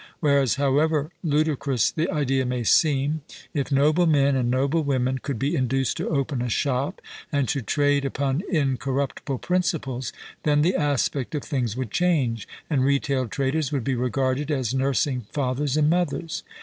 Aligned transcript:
Whereas, 0.19 0.55
however 0.55 1.11
ludicrous 1.23 1.91
the 1.91 2.09
idea 2.09 2.43
may 2.43 2.63
seem, 2.63 3.21
if 3.53 3.71
noble 3.71 4.07
men 4.07 4.35
and 4.35 4.49
noble 4.49 4.81
women 4.83 5.19
could 5.19 5.37
be 5.37 5.55
induced 5.55 5.95
to 5.97 6.09
open 6.09 6.41
a 6.41 6.49
shop, 6.49 7.03
and 7.31 7.47
to 7.49 7.61
trade 7.61 8.03
upon 8.03 8.41
incorruptible 8.51 9.37
principles, 9.37 10.11
then 10.41 10.63
the 10.63 10.75
aspect 10.75 11.35
of 11.35 11.43
things 11.43 11.77
would 11.77 11.91
change, 11.91 12.47
and 12.67 12.83
retail 12.83 13.27
traders 13.27 13.71
would 13.71 13.83
be 13.83 13.93
regarded 13.93 14.49
as 14.49 14.73
nursing 14.73 15.27
fathers 15.31 15.77
and 15.77 15.87
mothers. 15.87 16.41